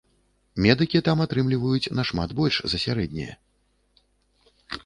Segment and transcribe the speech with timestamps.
[0.65, 3.29] Медыкі там атрымліваюць нашмат больш за сярэдняе.